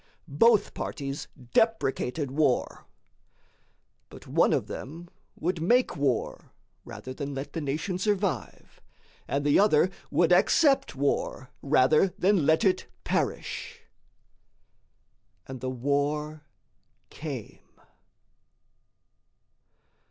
Both 0.27 0.73
parties 0.73 1.27
deprecated 1.53 2.31
war; 2.31 2.87
but 4.09 4.25
one 4.25 4.51
of 4.51 4.65
them 4.65 5.09
would 5.35 5.61
make 5.61 5.95
war 5.95 6.53
rather 6.83 7.13
than 7.13 7.35
let 7.35 7.53
the 7.53 7.61
nation 7.61 7.99
survive; 7.99 8.81
and 9.27 9.45
the 9.45 9.59
other 9.59 9.91
would 10.09 10.31
accept 10.31 10.95
war 10.95 11.51
rather 11.61 12.07
than 12.17 12.47
let 12.47 12.63
it 12.65 12.87
perish. 13.03 13.81
And 15.45 15.61
the 15.61 15.69
war 15.69 16.45
came. 17.11 17.59